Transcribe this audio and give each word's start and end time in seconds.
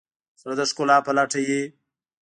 زړه 0.41 0.53
د 0.59 0.61
ښکلا 0.69 0.97
په 1.05 1.11
لټه 1.17 1.39
وي. 1.47 1.61